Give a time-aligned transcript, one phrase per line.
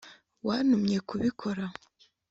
[0.47, 1.63] wantumye kubikora